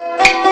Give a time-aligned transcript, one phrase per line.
[0.00, 0.40] you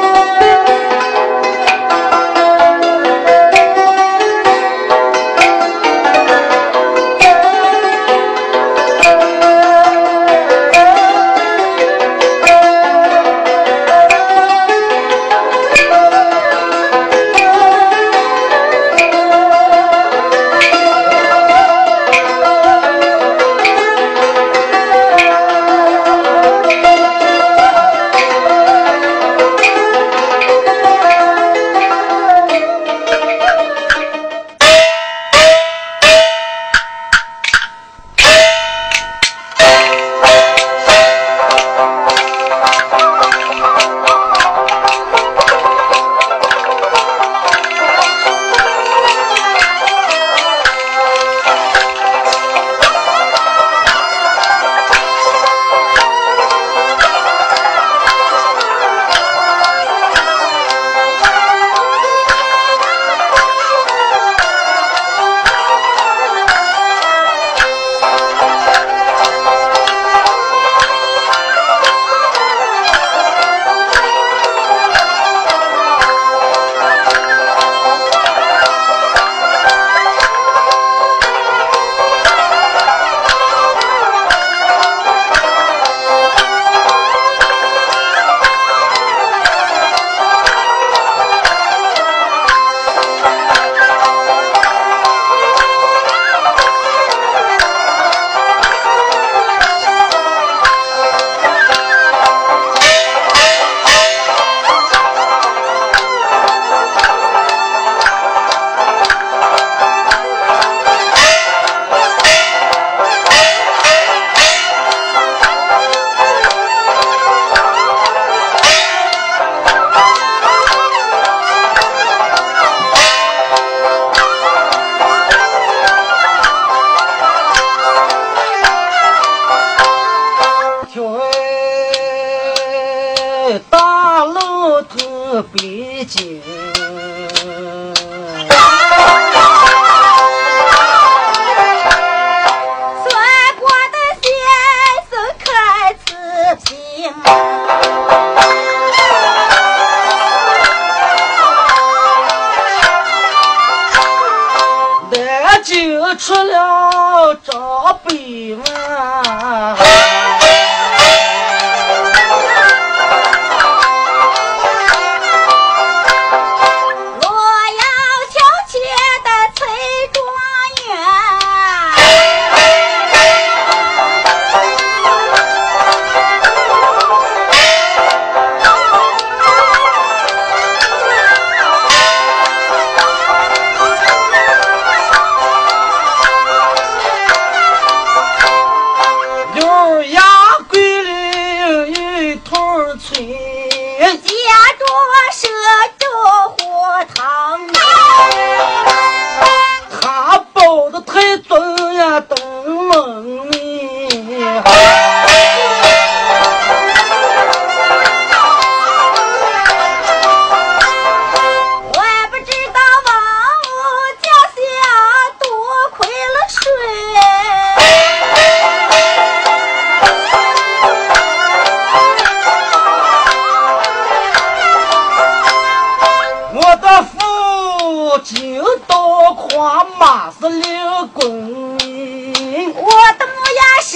[228.89, 233.93] 多夸马是灵公，我的母鸭是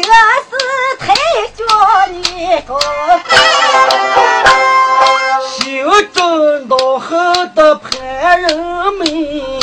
[0.99, 1.03] 太
[1.57, 1.65] 君
[2.23, 2.71] 你个，
[5.49, 5.59] 心
[6.13, 7.09] 中多好
[7.55, 8.47] 的盼人
[8.95, 9.62] 民。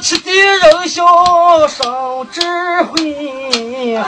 [0.00, 1.02] 吃的人心
[1.68, 2.40] 生智
[2.84, 3.98] 慧。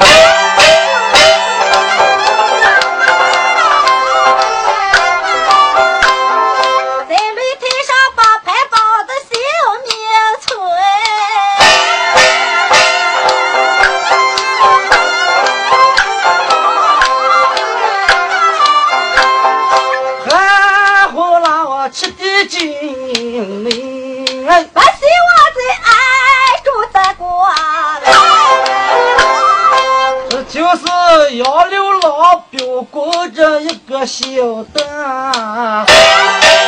[34.00, 36.59] 我晓得。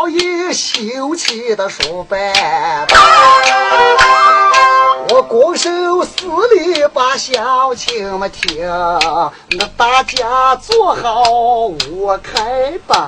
[0.08, 1.56] 一个小灯。
[1.56, 2.32] 的书本，
[5.10, 5.70] 我拱手
[6.04, 6.10] 施
[6.54, 8.66] 礼把乡亲们听，
[9.50, 11.22] 那大家坐好，
[11.92, 12.98] 我开班。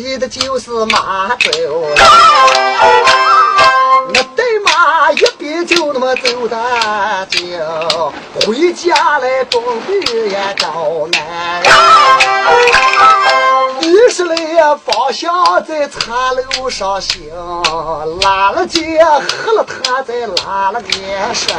[0.00, 1.50] 骑的就是马走，
[4.14, 8.12] 那对马一边就那么走的久，
[8.46, 11.64] 回家来准备也找难。
[13.82, 14.36] 于是嘞
[14.84, 17.28] 方向在茶楼上行，
[18.22, 20.14] 拉了肩喝了他再
[20.44, 21.56] 拉了脸上。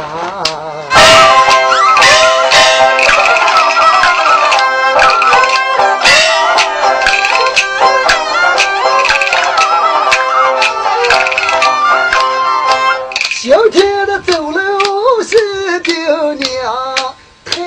[13.42, 17.58] 今天的走路是爹娘，太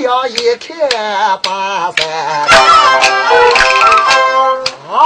[0.00, 0.78] 阳一看。
[1.42, 2.06] 八三。
[4.88, 4.96] 啊，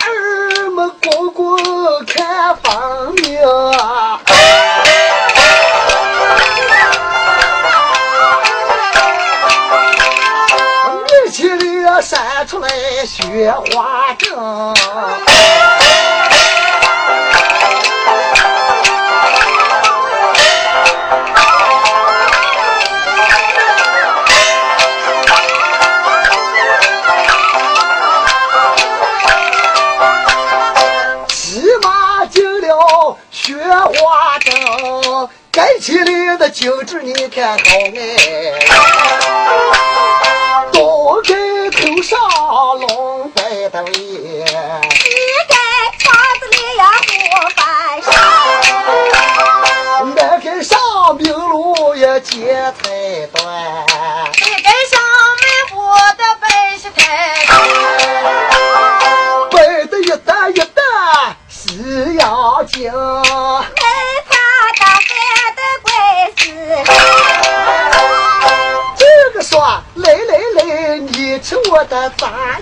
[0.00, 3.40] 儿们滚滚看风明，
[11.04, 12.68] 米其里闪出来
[13.06, 14.26] 雪花针。
[36.58, 38.65] 求主，你看好哎！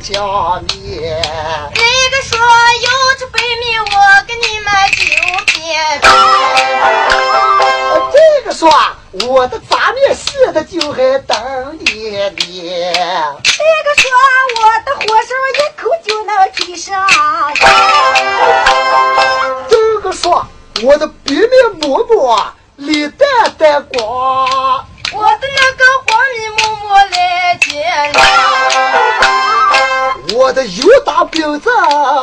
[0.05, 1.19] 炸酱面。
[1.75, 3.87] 那个说有这白面，我
[4.27, 5.05] 给你买九
[5.47, 6.01] 片。
[8.13, 8.71] 这个说
[9.27, 12.31] 我的杂面写的就还等你呢。
[13.45, 14.11] 这个说
[14.61, 17.09] 我的火烧一口就能提上。
[19.69, 20.47] 这个说
[20.83, 21.49] 我的白面
[21.81, 22.53] 馍馍。
[22.77, 24.05] 里蛋蛋光，
[25.13, 27.73] 我的那个黄米馍馍来见
[28.13, 28.64] 了，
[30.55, 31.69] 的油大饼子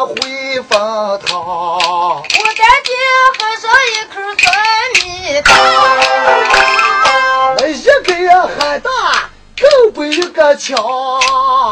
[0.08, 2.96] 回风汤，我赶紧
[3.38, 4.48] 喝上一口酸
[4.96, 5.04] 米
[5.42, 5.50] 汤。
[7.58, 8.10] 那一个
[8.58, 8.90] 喊大，
[9.60, 10.78] 更不一个强。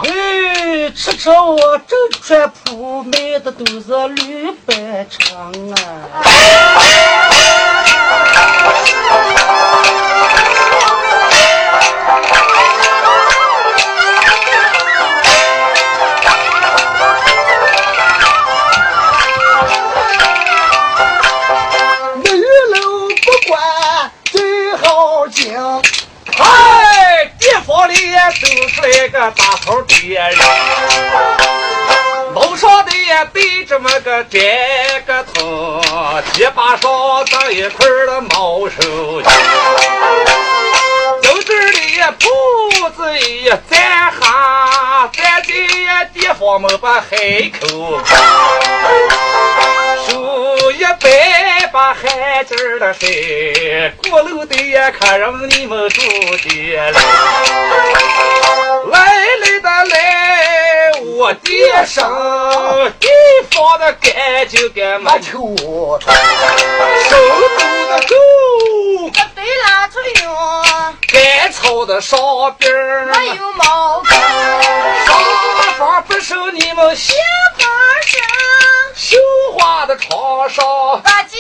[0.04, 5.76] 哎，吃吃我正穿铺卖的都是绿白肠啊。
[27.90, 27.96] 里
[28.40, 30.38] 都是那个大头爹人，
[32.36, 34.40] 楼上的也对这么个这
[35.08, 35.82] 个头，
[36.34, 39.26] 几把烧当一块的毛手巾，
[41.24, 48.00] 都这里铺子一站下，站在地方没把海口，
[50.72, 57.02] 一百把海劲儿的水，过路的也客人你们住的来，
[58.92, 58.98] 来
[59.38, 62.04] 来的来，我的生
[63.00, 63.08] 地
[63.52, 65.56] 方的干就干嘛球，
[66.00, 68.16] 手中的狗，
[69.04, 70.28] 我对拉出用，
[71.08, 72.18] 干草的上
[72.58, 72.72] 边
[73.08, 74.12] 没，有毛根，
[75.06, 75.10] 上
[75.78, 77.14] 方不收你们血
[77.58, 77.68] 盆
[78.06, 78.20] 生，
[79.02, 79.16] 绣
[79.54, 80.66] 花的床上
[81.02, 81.38] 把酒，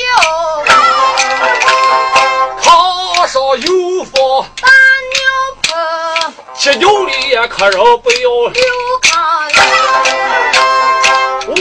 [2.62, 4.14] 炕上有放
[4.62, 4.70] 大
[5.12, 5.20] 牛
[5.62, 8.64] 盆，吃油里呀可肉不要留
[9.02, 9.12] 炕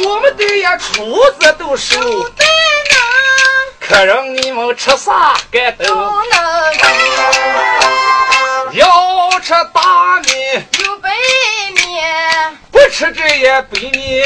[0.04, 1.98] 我们的呀厨子都熟，
[2.36, 2.46] 对
[2.90, 5.84] 能，客人你们吃啥该都。
[5.84, 6.06] 都能，
[8.70, 8.86] 要
[9.40, 10.28] 吃大米，
[10.78, 11.10] 有白
[12.90, 14.24] 吃这也白面。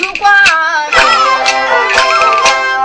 [0.00, 0.30] 有瓜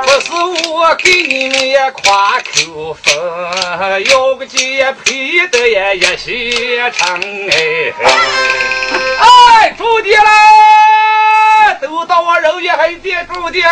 [0.04, 0.32] 不是
[0.70, 7.94] 我给你们也夸口风，要个姐配的也一些成哎。
[9.20, 13.68] 哎，住地嘞，都到我肉也还得住地嘞。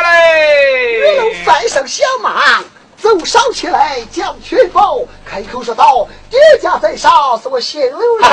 [1.00, 2.64] 玉楼翻身下马，
[3.02, 8.30] 走上前来将全报，开口说道：“爹家在上，是我姓刘人。”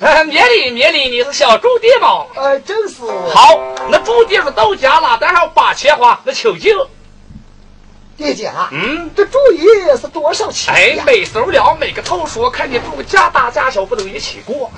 [0.00, 2.26] 哎，免礼免礼，你是小朱爹吗？
[2.34, 3.02] 呃，真是。
[3.32, 3.56] 好，
[3.88, 6.84] 那朱爹说到家了，但是把钱花，那求救。
[8.16, 9.66] 爹家，嗯，这主意
[10.00, 14.70] 是多少钱哎，每手了，每个头说看你住家大家小不能一起过。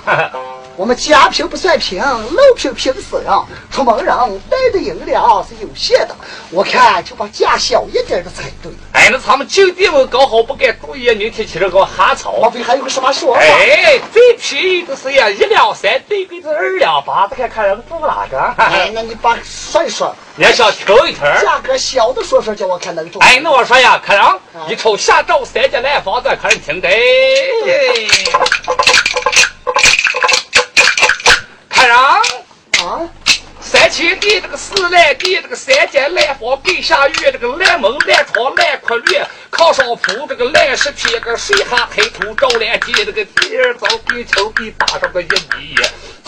[0.75, 3.33] 我们家贫不算贫，路贫贫死人。
[3.69, 4.15] 出门人
[4.49, 6.15] 带的银两是有限的，
[6.51, 8.71] 我看就把家小一点的才对。
[8.93, 12.33] 哎，那咱们酒店们搞好不该注意，明天起来给我哈草。
[12.41, 13.41] 莫非还有个什么说法？
[13.41, 18.39] 哎，最便宜的是呀，一两三，最贵的二两八，这看看人住哪个。
[18.57, 21.25] 哎，那你把说一说，你要想挑一挑。
[21.41, 23.21] 价格小的说说，叫我看能中。
[23.21, 24.23] 哎，哎，那我说呀，客人
[24.67, 26.89] 一瞅，下周三间来房咱，客人听着。
[31.69, 33.07] 客人啊，
[33.61, 39.21] 三七地这个四来地，这个三间蓝房，刚下雨这个烂门烂窗烂垮绿，
[39.51, 42.91] 炕上铺这个烂石皮，个水还抬头照连地？
[42.93, 45.75] 这个地儿早地球给打上个玉米。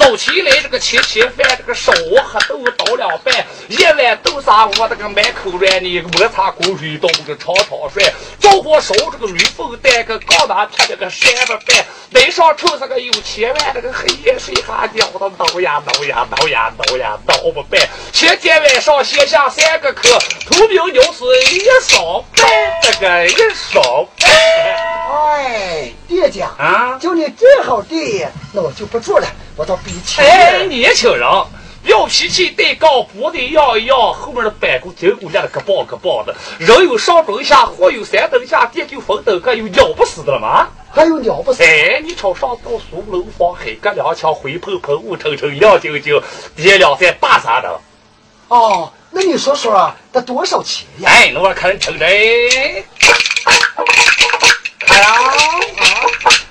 [0.02, 17.80] 早起来这个切切饭，这个烧黑豆倒两半，一碗豆沙我这个满口软泥，摩擦锅水倒个长长涮，着火烧这个驴粪蛋，个高拿贴这个山不饭，门上抽上个有千万，这个黑夜水下尿的挠呀挠呀挠呀挠呀挠不办，
[18.12, 20.18] 前天晚上写下三个课，
[20.50, 22.50] 头名鸟是一烧饭，
[22.82, 24.32] 这个一烧饭。
[25.14, 29.28] 哎，爹家啊，就你这好地，那我就不做了。
[29.62, 31.22] 我到比起哎，年轻人，
[31.84, 36.36] 要脾气得高，不得要一要，后面的板骨筋骨练的个棒个棒的。
[36.58, 40.68] 人有上等下，货有三等下，店就分等个，有了不死的了吗？
[40.92, 41.62] 还有了不死？
[41.62, 46.20] 哎，你瞅上到苏楼房，海，隔两枪，灰喷喷，雾沉沉，亮晶晶，
[46.56, 47.80] 爹两三大啥的。
[48.48, 51.12] 哦，那你说说，得多少钱呀？
[51.12, 52.06] 哎，那我看听着，
[54.88, 55.32] 看啊！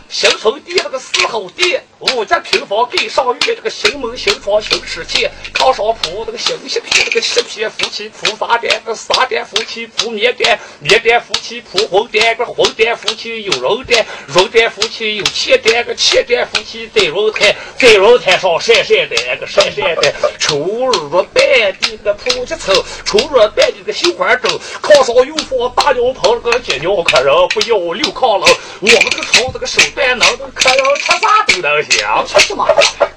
[0.09, 8.71] 新村地那个四号地，五间平房盖上院，这个新门新窗新石前，炕上铺那个新席片，那个席片夫妻铺啥毡？
[8.87, 21.45] 这啥毡夫妻铺棉垫，棉垫夫妻铺红垫，个红垫夫妻有绒垫，绒垫夫妻有钱毡，个钱毡夫妻在绒台，在绒台上晒晒毡，个晒晒毡，初入半
[21.80, 24.50] 地个铺几层，初入半地个绣花针，
[24.83, 28.47] 炕上又放大尿盆，个接尿客人不要溜炕了，
[28.80, 30.19] 我们这个床这个手段。
[30.21, 32.66] 能客人吃啥都能行，吃什么？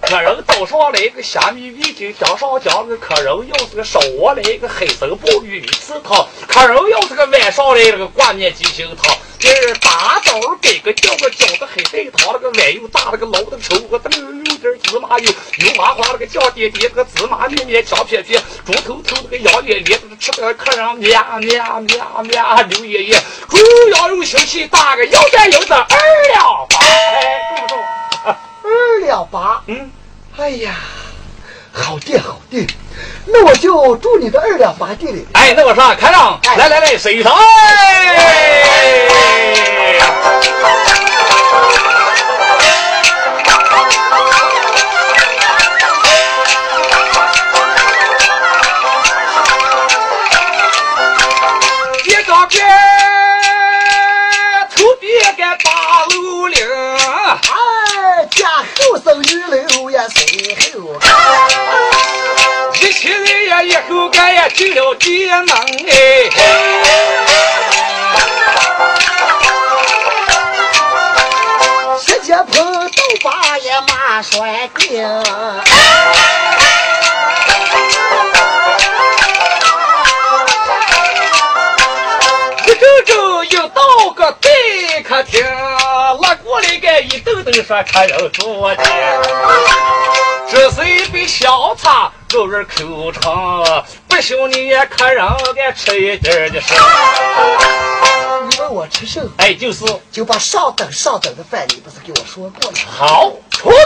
[0.02, 23.16] 客人早上来一个虾米味精姜上姜，个客人要是个晌午来一个海参鲍鱼鱼翅汤，客人要是个晚上来个挂面鸡心汤，这是大枣给个叫个饺子海带汤，那个碗又大，那个捞的稠，个豆溜点芝麻油，油麻花那个酱点点，个芝麻面面香片片，猪头头那个羊脸脸，吃的客人喵喵喵喵流爷爷，
[23.50, 23.58] 猪
[23.96, 25.98] 羊肉腥气大个，要干有的二
[26.34, 26.78] 两八。
[26.86, 28.36] 哎，够不够？
[28.74, 29.62] 二两八。
[29.68, 29.90] 嗯，
[30.38, 30.76] 哎呀，
[31.72, 32.68] 好地好地，
[33.26, 35.28] 那我就住你的二两八地里。
[35.34, 37.34] 哎，那我说，开上，来来来，水上。
[64.50, 65.48] 进了街门
[65.90, 66.30] 哎，
[72.00, 75.02] 石阶坡都把也马拴定，
[82.66, 83.82] 一走走又到
[84.16, 85.44] 个待客厅，
[87.02, 88.84] 一兜兜说客人多的，
[90.50, 92.12] 这是一杯小茶。
[92.32, 93.64] 肉人口尝，
[94.08, 95.24] 不行你也客人
[95.56, 96.74] 该吃一点的事。
[98.50, 99.30] 你问我吃什么？
[99.38, 102.78] 哎，就是，就把上等上等的饭，你不是给我说过了？
[102.90, 103.78] 好，厨子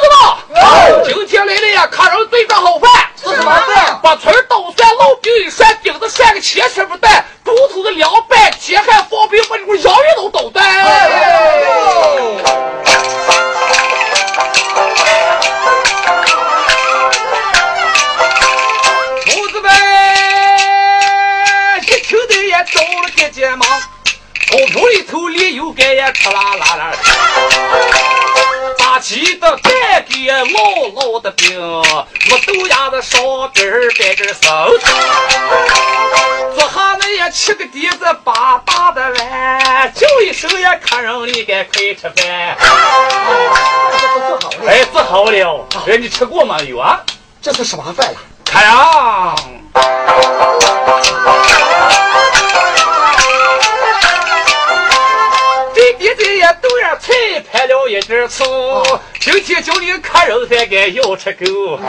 [0.53, 2.89] 们，今天来了呀，客人最个好饭。
[3.21, 3.99] 是什么饭？
[4.01, 10.65] 把葱捣蒜，老饼一涮，饼子涮个切吃不断，猪头的凉拌，铁汉放冰，把这个洋芋都捣断。
[24.49, 26.91] 锅铺里头炼油干呀，哧啦啦啦！
[28.77, 34.69] 炸鸡的蛋给老老的饼，我豆芽的烧饼儿在这烧。
[36.55, 42.57] 坐下那也七个碟子八大的碗，叫一声呀，客人你该快吃饭。
[44.65, 45.67] 哎，做好了。
[45.87, 46.57] 哎，你吃过吗？
[46.61, 47.01] 有啊。
[47.41, 48.17] 这是什么饭了？
[48.45, 49.35] 看呀。
[57.97, 58.45] 一点醋，
[59.19, 61.79] 今天 叫你客人才该要吃够。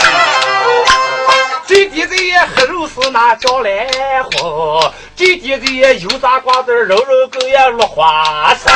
[1.66, 3.86] 这弟弟也黑肉丝拿酱来
[4.22, 8.72] 喝，这弟弟也油炸瓜子肉肉羹也落花生，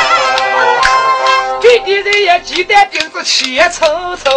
[1.59, 4.31] 这弟弟也鸡蛋饼子切层层，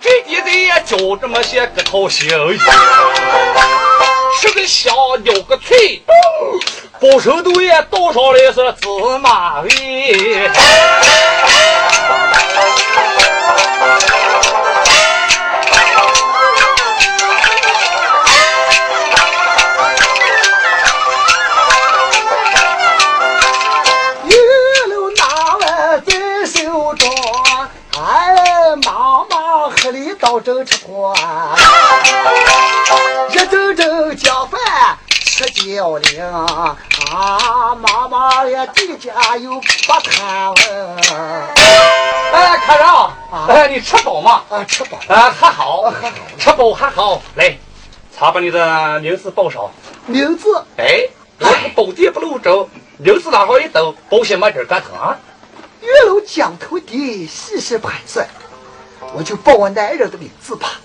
[0.00, 2.26] 这弟弟也嚼这么些个头腥，
[4.40, 6.02] 吃个香咬个脆。
[7.00, 8.88] 保守都也倒上来是芝
[9.20, 9.68] 麻味。
[24.24, 24.32] 一
[24.90, 27.10] 路拿完在手中
[27.98, 31.14] 哎忙忙黑里到这吃过
[33.30, 34.60] 一阵阵叫饭
[35.44, 36.76] 吃焦灵啊！
[37.76, 40.54] 妈妈呀，地家有八摊了。
[42.32, 43.16] 哎，客人啊，
[43.48, 44.42] 哎，你吃饱吗？
[44.48, 44.98] 啊，吃饱。
[45.08, 47.20] 啊，还好，还好，吃饱还好。
[47.34, 47.56] 来，
[48.16, 49.70] 查把你的名字报上。
[50.06, 50.64] 名字？
[50.78, 55.18] 哎，我是宝地不露州，名字哪好一抖，保险买点干疼啊。
[55.80, 58.26] 月楼江头地，细细盘算，
[59.12, 60.80] 我就报我男人的名字吧。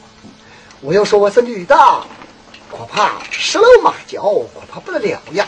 [0.81, 1.75] 我要说我是女的，
[2.71, 5.47] 恐怕十楼马脚，恐怕不得了呀。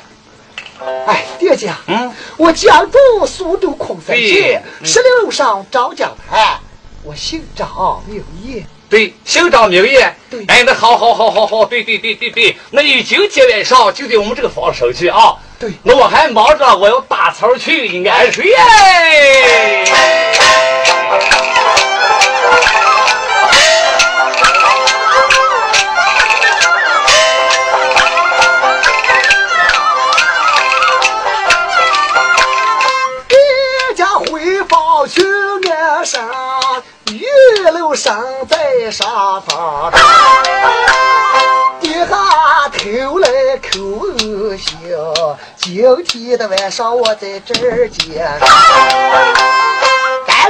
[1.06, 6.60] 哎，爹家，嗯，我家住苏州空山县十六楼上张家滩，
[7.04, 8.66] 我姓张名业。
[8.90, 10.14] 对，姓张名业。
[10.30, 15.36] 对，哎，那好好好好好，对对对对对，那已经结完上，就在我们这个房收去啊。
[15.60, 19.86] 对，那我还忙着，我要打草去安睡哎。
[46.06, 48.40] 今天的晚上我在这儿见，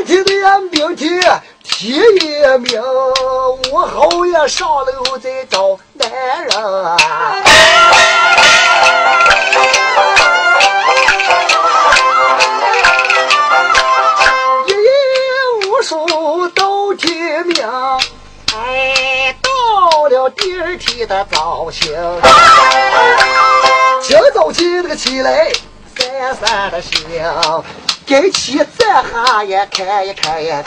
[0.05, 2.81] 今天的呀，明天天也明，
[3.71, 6.09] 我后也上楼再找男
[6.43, 6.51] 人。
[14.67, 14.89] 一夜
[15.67, 17.65] 无数到天明，
[18.55, 21.91] 哎，到了第二天的早醒，
[24.11, 25.49] 清早起那个起来，
[25.95, 27.63] 三三的响，
[28.05, 30.61] 该起站下也看一看呀，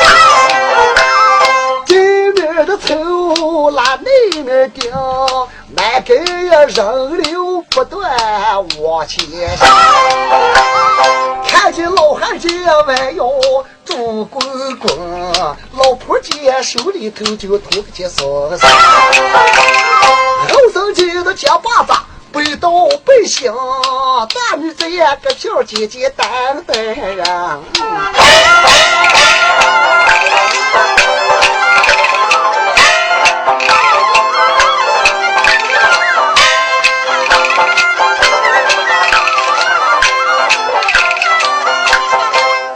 [1.84, 4.90] 这面的抽拉那面顶，
[5.76, 8.10] 满根呀人流不断
[8.80, 9.68] 往前行。
[11.46, 12.48] 看见老汉家
[12.86, 13.28] 弯腰
[13.84, 14.98] 拄棍棍，
[15.74, 18.66] 老婆家手里头就托个铁锁匙，
[20.48, 21.92] 后生家的夹把子
[22.34, 22.68] 背到
[23.04, 23.48] 背心，
[24.50, 26.26] 大女子呀个叫姐姐担
[26.64, 27.24] 担人。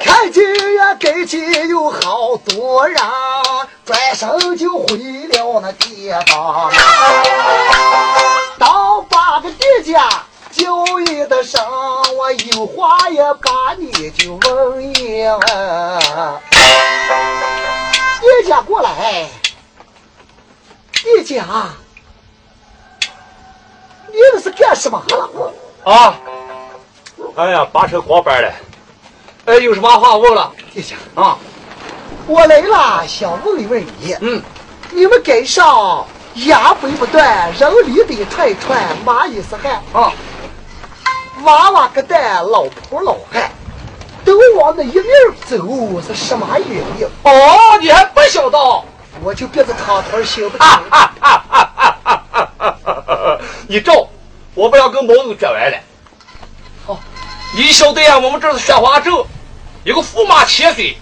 [0.00, 0.44] 看见
[0.76, 2.96] 呀，跟前有好多人，
[3.84, 4.96] 转身就回
[5.32, 6.70] 了那地方。
[9.92, 10.07] 家
[10.51, 11.64] 叫一的声，
[12.14, 15.40] 我有话也把你就问一问。
[18.20, 19.27] 店家过来，
[21.03, 21.70] 店家，
[24.09, 25.53] 你这是干什么了？
[25.90, 26.14] 啊，
[27.37, 28.53] 哎呀，八成光板了。
[29.46, 30.53] 哎，有什么话问了？
[30.74, 31.38] 店家，啊，
[32.27, 34.14] 我来了，想问一问你。
[34.20, 34.42] 嗯，
[34.90, 36.07] 你们街上
[36.46, 40.12] 牙肥不断，人里得太串，蚂蚁是汗啊。
[41.42, 43.51] 娃娃个蛋，老婆老汉，
[44.24, 45.05] 都往那一面
[45.46, 47.09] 走，是什么原因？
[47.24, 48.59] 哦，你还不晓得？
[49.20, 50.66] 我就憋着躺头行不行？
[50.66, 53.38] 啊啊啊啊啊啊啊！
[53.66, 54.09] 你照，
[54.55, 55.79] 我不要跟毛总卷完了。
[56.87, 56.98] 好、哦，
[57.57, 58.16] 你晓得呀？
[58.16, 59.27] 我们这是宣化州，
[59.83, 60.96] 有个驸马千岁，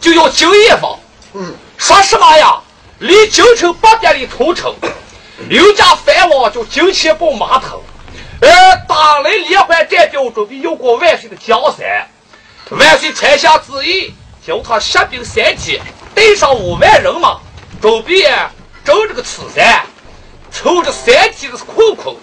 [0.00, 0.98] 就叫金叶坊。
[1.34, 2.60] 嗯，说什么呀？
[3.02, 4.72] 离京城八百里同城，
[5.50, 7.82] 刘家藩王叫金钱豹码头。
[8.40, 8.48] 呃，
[8.88, 12.08] 打来连环战表准备要过万岁的江山，
[12.70, 14.14] 万岁传下旨意，
[14.46, 15.80] 叫他率兵三千，
[16.14, 17.40] 带上五万人马，
[17.80, 18.22] 准备
[18.84, 19.84] 征这个此山。
[20.52, 22.14] 凑着三天的是困困，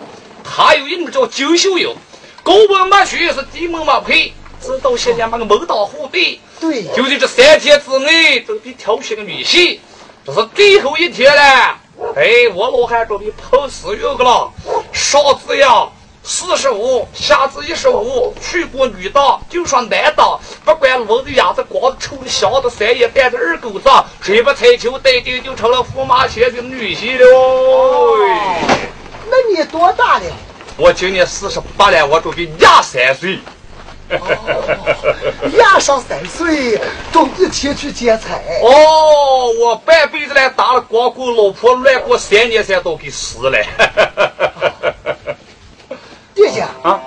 [0.46, 1.94] 他有一个叫金秀英，
[2.42, 6.40] 高门没学是低门没配，直到现在那个门当户对。
[6.62, 9.80] 对，就在这三天之内，准备挑选个女婿，
[10.30, 11.42] 这是最后一天了。
[12.16, 14.52] 哎，我老汉准备碰死运个了，
[14.94, 15.88] 上子呀
[16.22, 23.90] 四十五，下子一十五，去过女的，就说男的，不管聋子、哑子、光的、臭的、香的、三眼蛋的、二狗子，
[24.22, 27.26] 谁不踩球带定就成了驸马千岁的女婿了。
[29.32, 30.26] 那你多大了？
[30.78, 33.40] 我今年四十八了，我准备压三岁。
[34.12, 36.80] 哦，压上三岁，
[37.12, 38.42] 准备前去劫财。
[38.64, 43.58] 哦，我半辈子来打了光棍，老婆乱过三年才都给死了。
[46.34, 47.00] 爹家啊，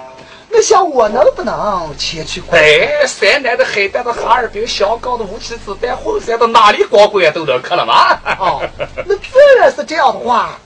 [0.51, 2.43] 那想我能不能前去？
[2.51, 8.19] 哎，山南的海南的哈尔滨，香港的无锡子弹，后山的哪里光棍都能去了吗？
[8.39, 8.63] 哦，
[9.07, 10.59] 那自然是这样的话，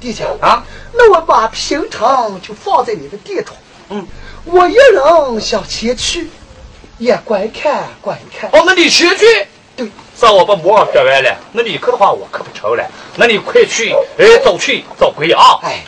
[0.00, 3.54] 弟兄啊，那我把平常就放在你的店中。
[3.90, 4.06] 嗯，
[4.44, 6.28] 我一人想前去，
[6.98, 8.50] 也观看观看。
[8.50, 9.26] 哦，那你前去。
[9.76, 12.84] 对，这我把馍说完了，那你去的话，我可不成了。
[13.16, 15.58] 那你快去，哎，早去早归啊！
[15.62, 15.84] 哎，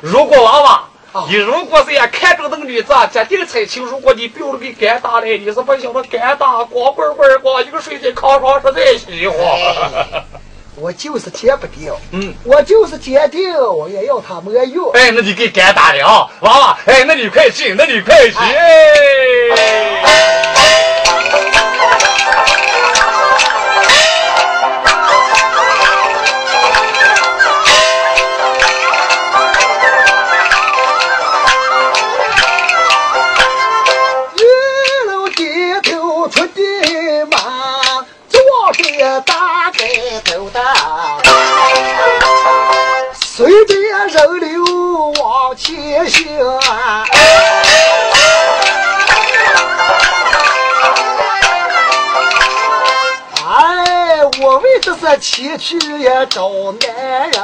[0.00, 0.84] 如果娃娃，
[1.26, 9.38] 你如果是呀看中那个女子，决定才情，如果你表了给干打嘞，你是不晓得干打光棍棍光一个睡在炕上实在喜欢。
[10.80, 14.90] 我就是戒不掉，嗯，我就是坚定，我也要他没用。
[14.92, 18.36] 哎，那你给干打了啊，娃娃，哎，那你快去，那你快去。
[43.46, 44.64] 人流
[45.20, 46.26] 往前行，
[53.48, 56.50] 哎，我为这是前去也找
[56.80, 57.42] 男人。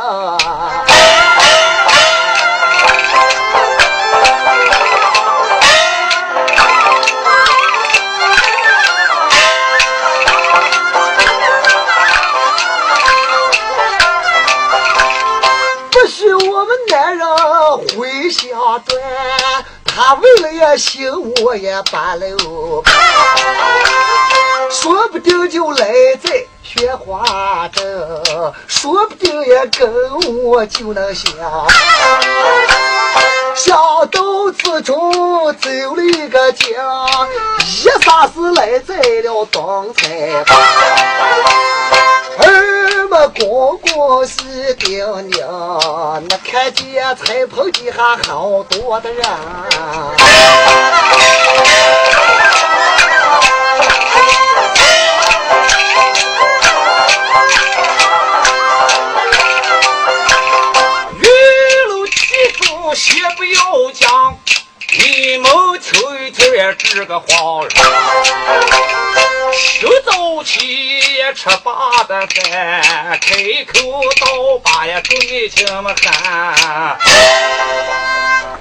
[19.85, 21.11] 他为了也行，
[21.43, 22.27] 我也罢了，
[24.71, 25.91] 说不定就来
[26.23, 27.83] 在雪花镇，
[28.67, 29.91] 说不定也跟
[30.45, 31.33] 我就能相。
[33.55, 33.75] 想
[34.09, 34.21] 到
[34.59, 35.11] 此中
[35.55, 36.69] 走了一个江，
[37.65, 40.59] 一霎时来在了东菜坊。
[43.17, 49.25] 儿们光光是叮咛，那看见彩棚底下好多的人。
[62.95, 64.39] 先不要讲，
[64.99, 65.51] 你们
[65.83, 66.47] 听一听
[66.79, 67.27] 这个话。
[69.57, 70.59] 手早起
[71.35, 73.79] 吃罢的饭，开口
[74.21, 76.99] 倒把呀对亲们喊。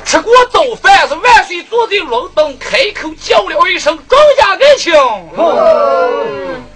[0.05, 4.93] 吃过早饭是万岁坐在龙凳，开口叫了一声：“庄家爱情。”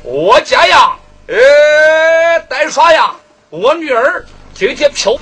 [0.03, 0.91] 我家呀，
[1.27, 3.15] 呃，单刷呀，
[3.49, 5.13] 我女儿今天漂。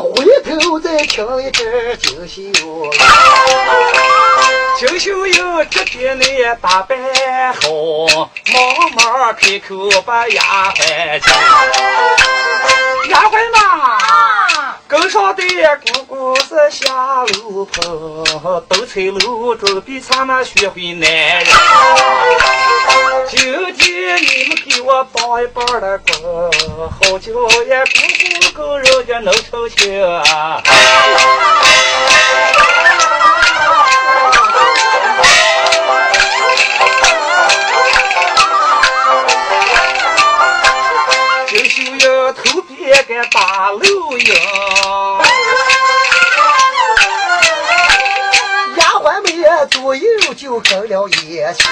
[0.00, 2.42] 回头再听一支锦绣。
[4.78, 6.24] 锦绣哟这边呢
[6.60, 6.98] 打扮
[7.54, 7.68] 好，
[8.52, 11.32] 忙忙开口把丫鬟叫。
[13.10, 13.98] 丫鬟嘛，
[14.92, 15.42] 跟上的
[15.86, 21.46] 姑姑是下楼坡，斗菜楼准备咱们学会男人。
[23.26, 23.40] 今
[23.74, 26.50] 天你们给我帮一帮的工，
[26.90, 27.32] 好叫
[27.70, 28.00] 呀姑
[28.52, 29.98] 姑跟人家能成亲
[42.72, 44.34] 要头别个大露营，
[48.76, 50.04] 丫鬟们左右
[50.34, 51.12] 就跟了一
[51.54, 51.64] 起。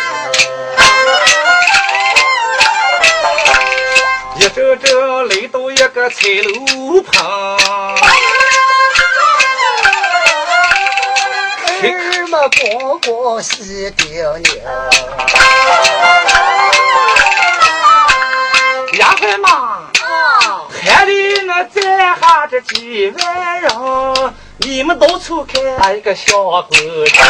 [4.36, 7.56] 一阵阵来到一个菜楼旁，
[11.82, 14.60] 儿们光光是叮咛。
[18.98, 19.88] 丫鬟嘛，
[21.50, 21.80] 我在
[22.20, 23.70] 下这几万人，
[24.58, 26.32] 你们到处看一个小
[26.62, 27.26] 姑娘。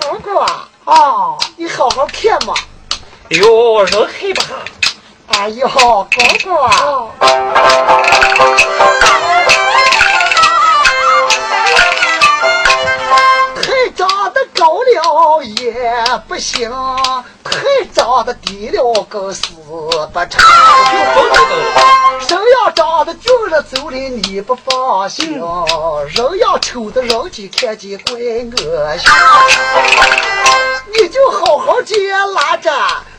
[0.00, 2.52] 姑姑啊，啊，你好好看嘛。
[3.28, 4.48] 哟，人黑不黑？
[5.28, 6.08] 哎呦，姑
[6.42, 6.72] 姑啊，
[14.62, 15.74] 老了也
[16.28, 16.70] 不行，
[17.42, 19.90] 太长得低了更是不
[20.30, 20.40] 成。
[22.28, 29.10] 人要长得俊了走了你不放心，人要丑的人家看见怪恶心，
[30.96, 31.96] 你就好好接
[32.36, 32.70] 拉着。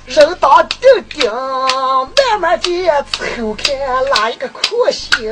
[0.06, 0.80] 人当顶
[1.10, 3.76] 顶，慢慢地抽看
[4.16, 5.30] 哪一个可行。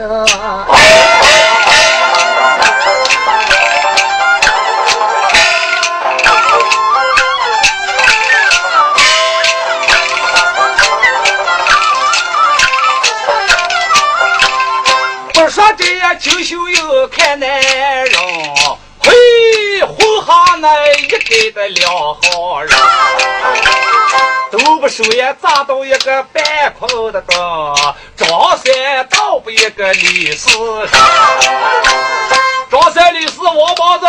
[16.11, 18.11] 说这九秀又看男人，
[18.99, 20.67] 嘿，混下那
[20.99, 22.69] 一给的两好人。
[24.51, 26.43] 都不收也砸到一个半
[26.77, 27.37] 空的灯，
[28.17, 30.49] 张三倒不一个李四，
[32.69, 34.05] 张三李四王八子，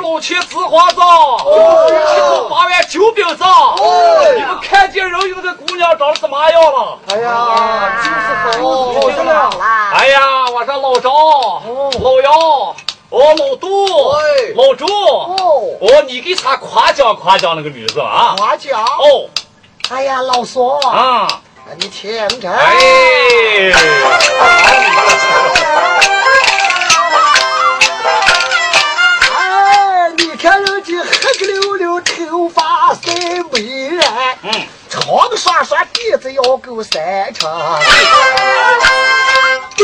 [0.00, 3.44] 老七紫花子，七头八万九兵子，
[4.36, 6.98] 你们看见人有的姑娘长得怎么样了？
[7.08, 8.62] 哎呀，就是好，
[9.10, 9.50] 好了。
[9.92, 10.20] 哎呀，
[10.52, 11.12] 我说老张，
[12.00, 12.76] 老姚。
[13.10, 13.68] 哦，老杜，
[14.54, 18.36] 老周，哦，你给他夸奖夸奖那个女子啊？
[18.38, 18.80] 夸奖？
[18.84, 19.28] 哦，
[19.90, 21.26] 哎呀，老嫂啊，
[21.76, 22.48] 你听着。
[22.48, 23.72] 哎，
[29.32, 33.12] 哎，你看人家黑个溜溜，头发赛
[33.50, 34.04] 美人，
[34.42, 34.52] 嗯，
[34.88, 37.50] 长个刷刷，鼻子要够三长。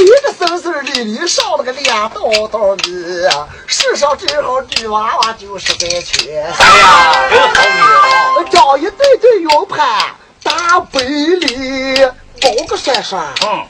[0.03, 3.29] 一个声声里里上了个两道道女，
[3.67, 6.45] 世上最好女娃娃就是在前。
[6.45, 8.49] 哎呀，真好女啊！
[8.51, 12.05] 长一对对云盘，大背里
[12.43, 13.67] 包个栓栓，嗯，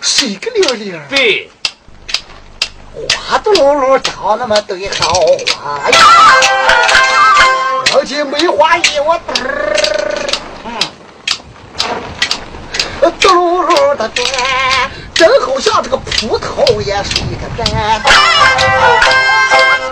[0.00, 1.50] 水个溜溜，对，
[3.28, 5.12] 花嘟噜噜长那么对好
[5.56, 5.98] 花呀，
[7.96, 10.23] 人家梅花衣我嘚儿，
[13.12, 14.24] 嘟噜噜的转。
[15.14, 18.02] 真好像这个葡萄也是一个蛋，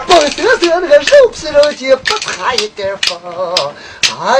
[0.08, 3.20] 本身身那个肉皮人筋不差一点风，
[4.20, 4.34] 哎，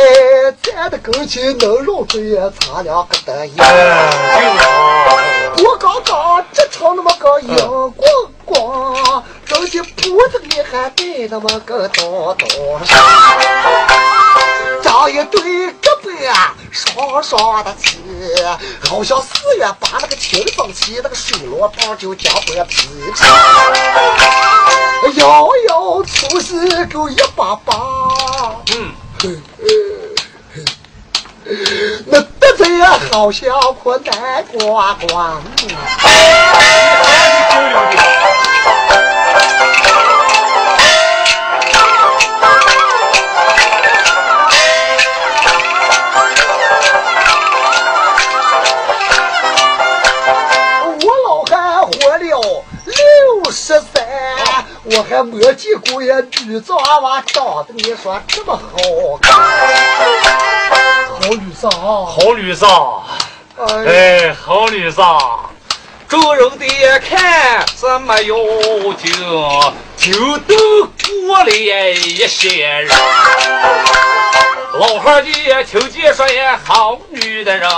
[0.61, 3.54] 站的跟前能露嘴也擦两个的眼。
[5.64, 8.11] 我刚刚只唱那么个阳光
[8.52, 12.46] 光，人家脖子里还带那么个刀刀
[14.82, 16.10] 长一对胳膊
[16.70, 17.96] 双双的起，
[18.88, 23.24] 好像四月把那个清风起，那个水罗棒就将剥皮皮，
[25.20, 26.54] 摇摇粗细
[26.92, 27.74] 够一把把，
[28.74, 28.92] 嗯，
[32.06, 33.48] 那得罪呀好像
[33.82, 35.40] 可南瓜瓜。
[54.94, 56.14] 我还没见过呀，
[56.46, 58.61] 女子娃娃长得你说这么好
[59.22, 59.33] 看，
[61.09, 62.66] 好女子啊，好女子，
[63.87, 65.00] 哎，好女子，
[66.09, 69.11] 众人的眼看是没有劲，
[69.96, 70.55] 就都
[71.26, 72.90] 过了一些人，
[74.74, 77.70] 老汉的听见说呀好女的人，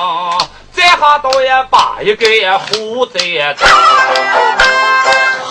[0.72, 3.18] 再下倒也把一个也胡子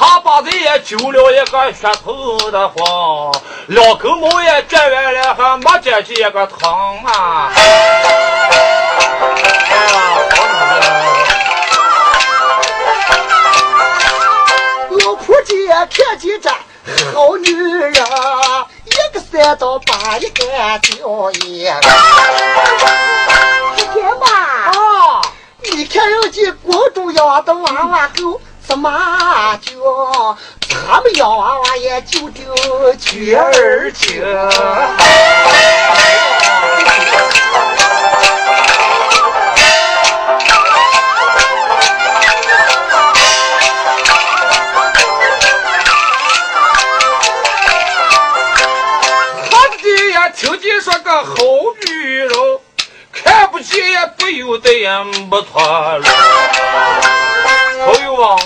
[0.03, 3.33] 也他把这也揪了一个血头的慌，
[3.67, 6.69] 两口毛也剪完了，还没捡起一个疼
[7.05, 7.49] 啊！
[14.89, 16.49] 老婆姐看见这
[17.13, 20.43] 好女人，一个三刀把一个
[20.81, 21.79] 吊一个。
[23.93, 24.27] 天吧，
[24.67, 25.21] 啊，
[25.71, 28.41] 你看人家广州养的娃娃狗。
[28.65, 30.37] 怎么叫
[30.67, 32.45] 他们洋娃娃也就定
[32.99, 34.23] 绝儿精？
[49.49, 51.35] 他的呀，听见说个好
[51.87, 52.29] 女人，
[53.11, 54.89] 看不见也不由得也
[55.29, 56.03] 没错了。
[58.23, 58.37] 啊，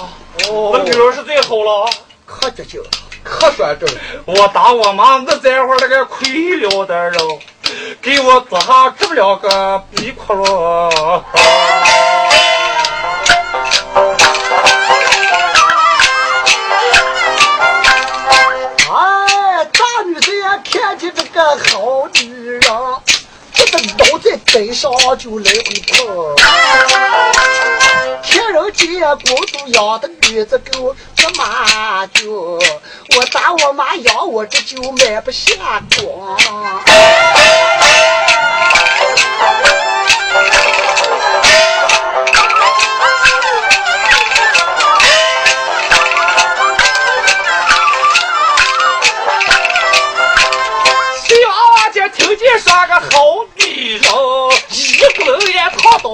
[0.73, 1.87] 那女儿是最好了，
[2.25, 2.81] 可绝情，
[3.23, 3.87] 可端正。
[4.25, 7.13] 我打我妈那这会儿那个亏了的人，
[8.01, 11.23] 给我做下这么两个鼻窟窿。
[18.89, 22.61] 哎，大女子也看见这个好女人，
[23.53, 26.35] 这个脑袋背上就来回碰。
[28.63, 32.59] 人见公主养的女子狗，这马酒，
[33.15, 35.53] 我打我妈养我这就买不下
[36.01, 36.37] 光。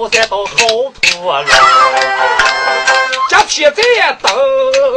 [0.00, 0.52] 到三道好
[1.00, 1.44] 土了。
[3.30, 4.30] 这皮子也蹬，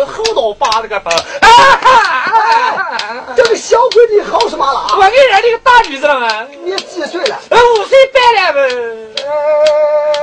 [0.08, 1.12] 后脑把那个蹬。
[3.36, 4.88] 这个小鬼你好什么了？
[4.98, 6.28] 我给人这个大女子了嘛？
[6.64, 7.40] 你几岁了？
[7.52, 8.60] 五岁半了嘛。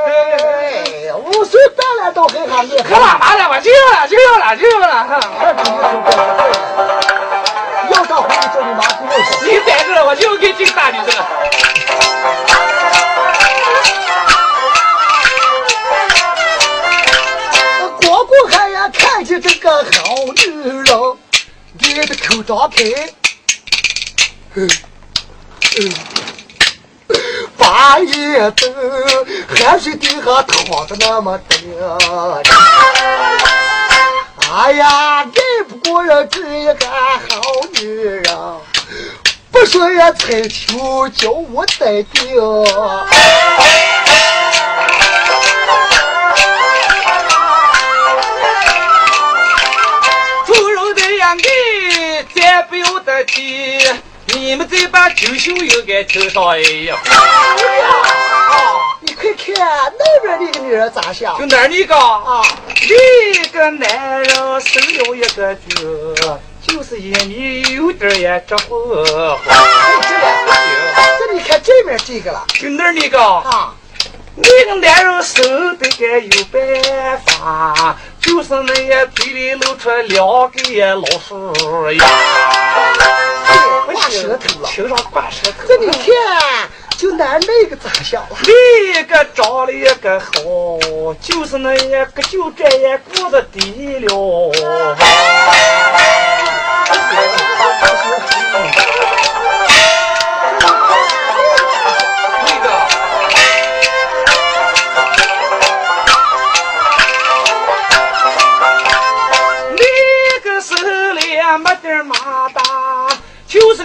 [0.07, 3.49] 哎，五岁半了都很好，你可拉嘛了？
[3.51, 4.87] 我就要了，就要了，就要了。
[7.91, 9.29] 要上回去叫你妈给我说。
[9.45, 11.11] 你在这，我就给这个大女子。
[12.47, 12.54] 光
[20.37, 20.43] 女
[20.83, 21.17] 人，
[21.79, 22.85] 你的口张开，
[24.55, 24.69] 嗯
[25.79, 25.93] 嗯，
[27.57, 28.75] 半夜灯，
[29.49, 32.43] 汗水地下淌的那么多。
[34.53, 35.25] 哎呀，爱
[35.69, 37.43] 不过人只一个好
[37.81, 38.25] 女人，
[39.51, 42.37] 不说也猜球叫我待定。
[54.27, 56.97] 你们再把九秀又给抽上哎呀！
[59.01, 59.55] 你快看
[59.99, 61.39] 那边那个女人咋像？
[61.39, 62.43] 就哪儿那个啊？
[62.89, 66.15] 那个男人生了一个猪，
[66.67, 69.05] 就是一米有点也这货。
[70.03, 70.27] 这个，
[71.19, 72.45] 这你看这面这个了。
[72.55, 73.75] 就那儿那个啊？
[74.37, 81.53] 那个男人生的个有办法，就是那也嘴里露出两个老鼠
[81.93, 82.05] 牙。
[84.15, 85.67] 挂舌头了，头上挂舌头。
[85.67, 85.99] 这你看，
[86.97, 88.37] 就拿那个咋想了？
[88.95, 90.31] 那个长得也个好，
[91.21, 94.53] 就是那一个就这样过的低了。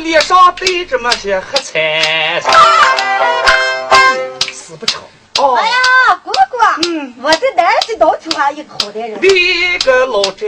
[0.09, 2.41] 就是脸上堆着么些黑彩。
[4.51, 5.01] 死不成。
[5.37, 5.75] 哦，哎呀，
[6.23, 6.57] 姑姑，
[6.87, 9.19] 嗯，我在南极到处还一个好男人。
[9.21, 10.47] 那个老宅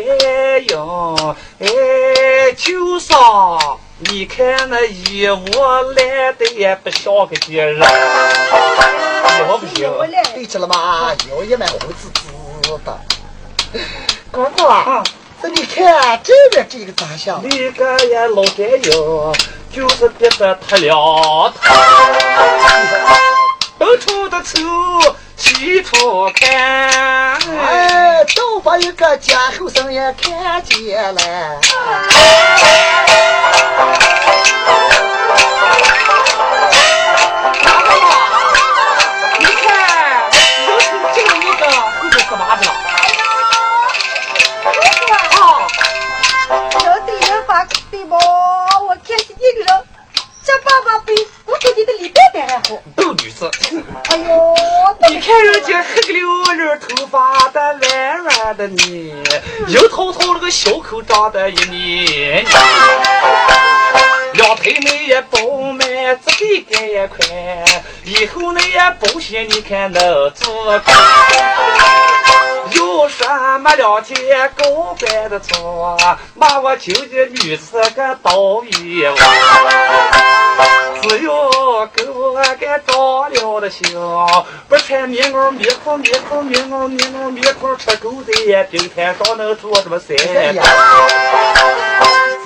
[0.68, 5.36] 营，哎，就上，你看那衣服
[5.96, 7.84] 烂的也不像个别人，衣
[9.48, 9.88] 服不行。
[9.90, 11.16] 我来，对着了吗？
[11.30, 12.22] 腰也蛮红滋滋
[12.84, 13.00] 的。
[14.32, 15.04] 姑姑，啊，
[15.42, 17.42] 这你看这边这个咋像？
[17.44, 19.34] 那个呀老战友，
[19.74, 21.74] 就是别的他了他，
[23.80, 24.60] 东处的瞅，
[25.36, 26.52] 西处看，
[27.68, 31.22] 哎，倒把一个家后生也看见了。
[47.92, 48.18] 对吧？
[48.82, 49.84] 我看见一个人，
[50.44, 51.14] 这爸爸比
[51.46, 52.82] 我给你的李蛋蛋还好。
[52.96, 53.52] 逗女子。
[54.10, 54.56] 哎呦，
[55.10, 59.24] 你看人家黑个溜溜，头发的软软的呢，
[59.68, 62.46] 油头头那个小口长得一黏黏，
[64.34, 65.38] 两腿那也饱
[65.74, 65.80] 满，
[66.26, 67.20] 这臂杆也宽，
[68.06, 70.96] 以后那也保险，你看能做官。
[72.76, 73.28] 有说
[73.60, 75.98] 没两天高官的错，
[76.36, 79.16] 骂我求的女子个倒霉娃。
[81.02, 83.84] 只有给我个着了的心，
[84.70, 90.16] 不穿棉袄棉裤棉裤棉袄棉袄棉裤，吃狗在冰天上能坐这么三，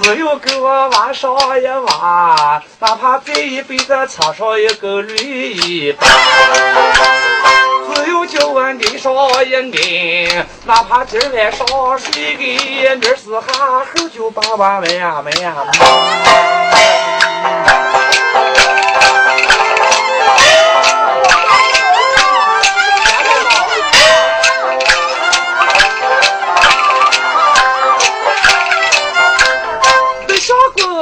[0.02, 6.06] 只有给我挖上一挖，哪怕这一辈子插上一个绿吧。
[6.08, 7.25] 只
[8.04, 11.66] 有叫我摁上一摁，哪怕今儿晚上
[12.00, 12.40] 睡个
[12.96, 15.56] 明儿是哈后就把我们呀们呀。
[15.72, 17.25] 没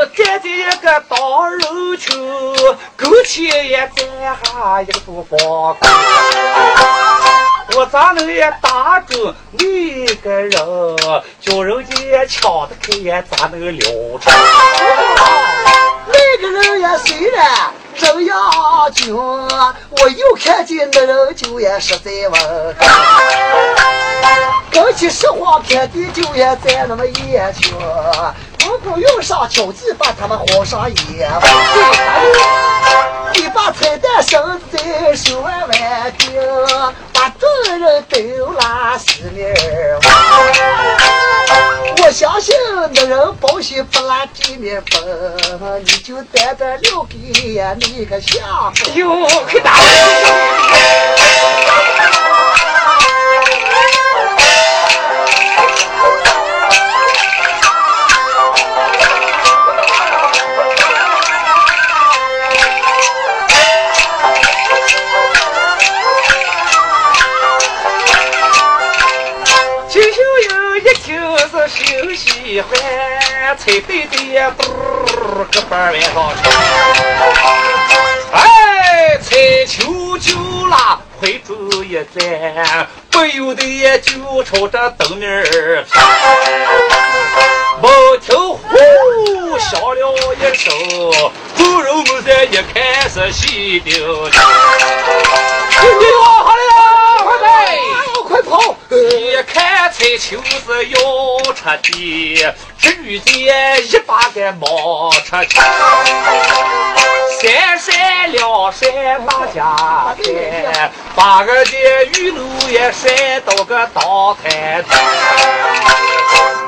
[0.07, 1.15] 站在一个大
[1.49, 2.13] 肉球，
[2.97, 4.03] 枸杞也摘
[4.43, 5.77] 下一个不放过。
[7.75, 10.51] 我咋能也打住你个人？
[11.39, 14.31] 叫人家抢得开，咋能了成？
[16.05, 22.75] 那个人也虽然人要精，我又看见那人就也实在问。
[24.69, 27.73] 跟起实话，天地就也在那么眼前。
[28.79, 31.29] 不用上交际，把他们轰上眼。
[33.35, 36.31] 你把彩蛋生在手腕弯顶，
[37.13, 37.49] 把众
[37.79, 39.53] 人都拉死面
[42.03, 42.53] 我相信
[42.93, 47.17] 那人保险不拉地面风，你就单单留给
[47.79, 48.93] 那个下风。
[48.95, 49.73] 哟，可打！
[73.55, 74.63] 彩对对嘟
[75.51, 76.41] 个板儿上去，
[78.31, 80.35] 哎，彩球就
[80.67, 86.01] 拉回住一站，不由得就朝着灯面儿飘。
[87.81, 87.87] 不
[88.17, 90.73] 听呼响了一声，
[91.55, 93.93] 猪肉木山一开始洗掉。
[95.99, 96.23] 你好
[96.55, 97.47] 了，快来，
[98.27, 98.75] 快跑！
[98.89, 100.97] 一看彩球是要
[101.53, 103.33] 出的，只遇见
[103.87, 105.59] 一把个冒出去，
[107.41, 108.89] 三甩两甩
[109.27, 111.71] 大家甩，把个的
[112.17, 114.01] 雨露也甩到个大
[114.43, 114.95] 台头，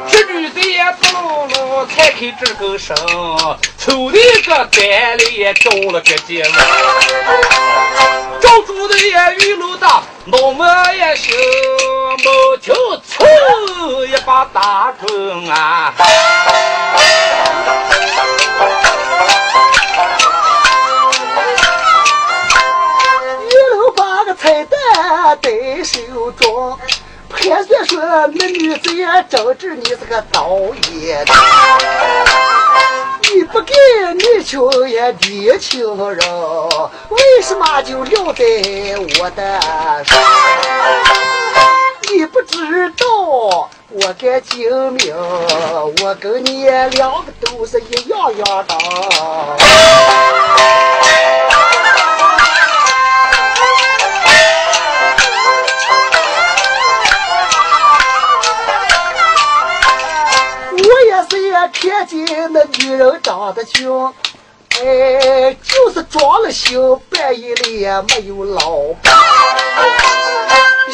[0.09, 2.95] 只遇见走路才开这个声，
[3.77, 6.55] 抽的个蛋里也掉了个结了，
[8.41, 11.35] 照住的也雨露大，脑门也行。
[12.23, 12.73] 某就
[13.07, 15.93] 抽一把大棍啊！
[23.49, 26.79] 一路把个彩蛋带手中，
[27.29, 27.99] 盘算说
[28.33, 30.57] 那女子也正知你是个导
[30.93, 31.25] 演，
[33.35, 33.73] 你不给
[34.15, 36.17] 你求也年轻人，
[37.09, 38.45] 为什么就留在
[39.19, 39.59] 我的
[40.05, 40.15] 手？
[42.09, 45.13] 你不知道，我敢精明，
[46.01, 48.77] 我跟你两个都是一样样的。
[62.05, 63.89] 见那女人长得俊，
[64.79, 66.79] 哎，就是装了心，
[67.09, 68.95] 半夜里也没有老婆。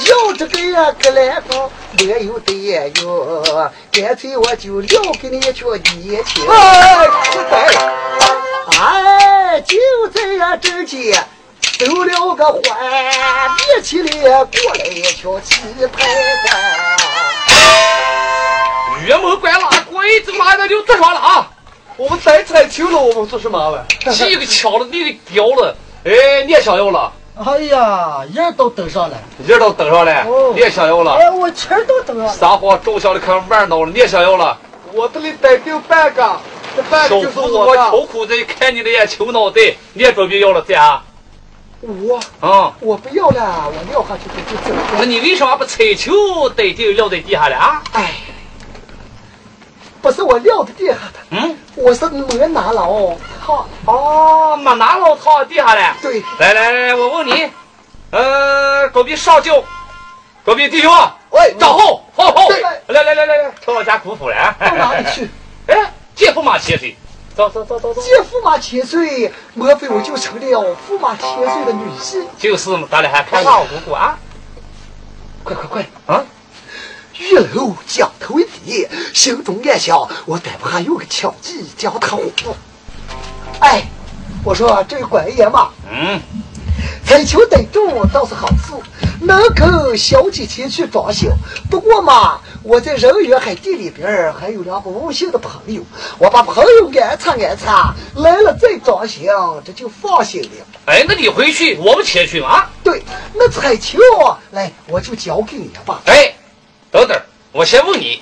[0.07, 3.43] 要这个呀，个来个没有的也有，
[3.91, 5.68] 干脆我就留给你一群
[6.01, 6.47] 年轻。
[6.47, 7.07] 哎，
[8.80, 9.78] 哎，就
[10.14, 11.22] 这样之间，
[11.78, 12.62] 走了个欢，
[13.57, 15.55] 年轻里过来一群棋
[15.91, 16.05] 牌
[16.43, 16.55] 官。
[19.05, 19.68] 岳母关了
[20.12, 21.49] 鬼，走哪个就坐上了啊！
[21.95, 23.86] 我们再彩球了，我们做什么了？
[24.18, 27.12] 这个巧了，你的掉了，哎，你也想要了。
[27.45, 31.14] 哎呀，人都登上了，人都登上了，你也想要了。
[31.14, 32.34] 哎，我钱都登上了。
[32.34, 34.57] 撒谎照相的看玩闹了，你也想要了。
[34.91, 36.38] 我这里带丢半个，
[36.76, 37.89] 这半个就是我的。
[37.89, 39.62] 秋裤子看你的眼球脑袋，
[39.93, 41.01] 你也准备要了这啊？
[41.80, 44.76] 我啊，我不要了，我撂下去就就走。
[44.99, 47.82] 那你为什么不彩球带丢撂在地下了啊？
[47.93, 48.12] 哎，
[50.02, 53.68] 不是我撂在地下的，嗯，我是没拿牢套。
[53.86, 55.95] 哦，没拿牢套地下了。
[56.02, 57.49] 对，来来来，我问你，
[58.10, 59.64] 呃，隔壁上舅，
[60.43, 60.91] 隔壁弟兄，
[61.30, 64.56] 喂，张后，好好，对，来来来来来，到我家姑父了。
[64.60, 65.30] 到哪里去？
[65.68, 66.97] 哎，姐夫嘛七岁，
[67.36, 68.02] 走走走走走。
[68.02, 72.26] 姐夫嘛七岁，莫非我就成了驸马千岁的女婿？
[72.39, 74.18] 就是嘛，咱俩还看我姑姑啊？
[75.43, 76.24] 快快快啊！
[77.22, 79.95] 玉楼将头一低，心中暗想：
[80.26, 82.55] 我待不还有个巧计将他唬住。
[83.59, 83.84] 哎，
[84.43, 86.19] 我说这个官爷嘛，嗯，
[87.05, 88.74] 彩球得中倒是好事，
[89.22, 91.28] 能跟小姐前去装修。
[91.69, 95.84] 不过嘛，我在人缘海地里边还有两个无姓的朋友，
[96.17, 100.49] 我把朋友安插安插，来了再装修，这就放心了。
[100.88, 102.67] 哎，那你回去，我们前去啊？
[102.84, 103.03] 对，
[103.36, 103.99] 那彩球
[104.49, 106.01] 来，我就交给你吧。
[106.05, 106.34] 哎，
[106.91, 107.17] 等等，
[107.53, 108.21] 我先问你，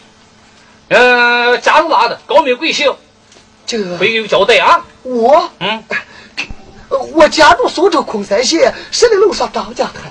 [0.90, 2.20] 呃，家是哪的？
[2.28, 2.96] 高名贵姓？
[3.66, 4.86] 这回有交代啊。
[5.04, 5.84] 我，嗯，
[7.14, 10.04] 我家住苏州昆山县十里路上张家滩。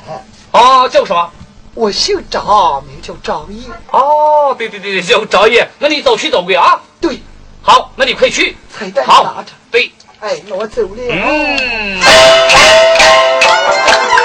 [0.51, 1.31] 啊，叫什么？
[1.75, 3.71] 我姓张，名叫张毅。
[3.93, 6.83] 哦，对对对对，叫张毅，那你早去早归啊。
[7.01, 7.21] 对，
[7.63, 8.57] 好，那你快去。
[8.77, 9.53] 彩蛋好拿着。
[9.71, 10.97] 对，哎，那我走了。
[10.99, 12.01] 嗯。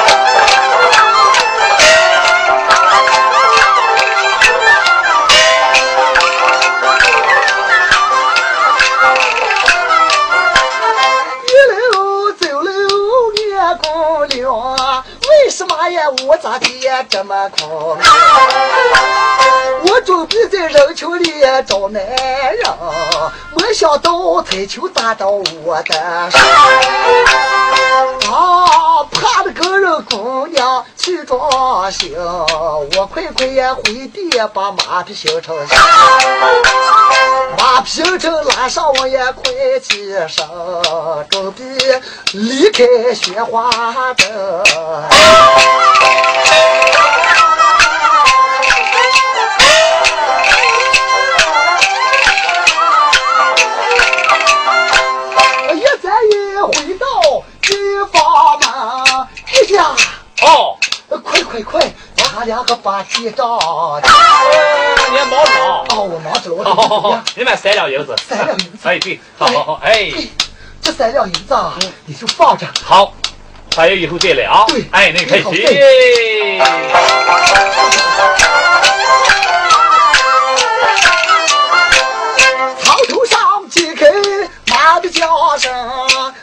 [16.27, 16.67] 我咋的
[17.09, 17.97] 这么空？
[19.85, 22.65] 我准备在人群里找男人，
[23.55, 26.37] 没想到彩球打到我的手。
[28.31, 35.55] 啊，怕那个人姑娘去装行，我快快呀回地把马匹修成。
[37.57, 39.43] 马匹正拉上我也快
[39.81, 40.47] 起身，
[41.29, 41.63] 准备
[42.31, 43.69] 离开雪花
[44.15, 44.63] 镇。
[56.65, 57.05] 回到
[60.41, 60.77] 哦，
[61.17, 61.93] 快快快，
[62.63, 63.29] 个把你？
[63.49, 64.01] 哦，
[65.89, 66.19] 我我
[67.35, 68.15] 你买三两银子。
[68.27, 68.77] 三两银子。
[68.83, 70.27] 哎，对，好好好，哎，哎，
[70.81, 71.73] 这三两银子啊，
[72.05, 72.65] 你就放着。
[72.81, 73.13] 好，
[73.75, 74.45] 还有以后再来
[74.91, 75.65] 哎，那开好心。
[82.83, 84.05] 草头上揭开
[84.67, 85.73] 马的叫声，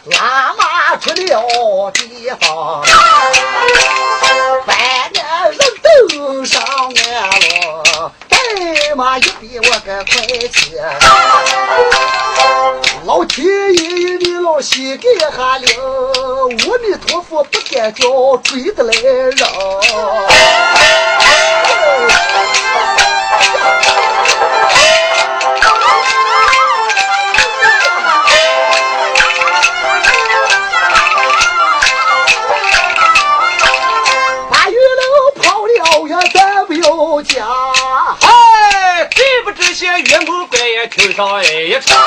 [0.07, 2.83] 拉马出了地方。
[4.67, 4.77] 万
[5.13, 5.59] 年人
[6.09, 8.37] 都上岸了，带
[8.97, 10.75] 马一比我个快起。
[13.11, 13.45] 老天
[13.75, 15.03] 爷你老膝盖
[15.33, 19.37] 哈灵，阿弥陀佛不敢叫追得来人。
[40.81, 41.99] 母官也听上一唱，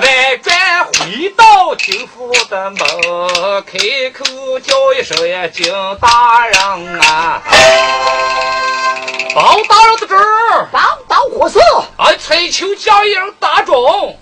[0.00, 2.78] 外转回到金府的门，
[3.66, 7.42] 开口叫一声呀，金大人啊！
[9.34, 11.60] 包大人在这儿，帮当货色，
[11.98, 14.18] 俺彩球将一人打中，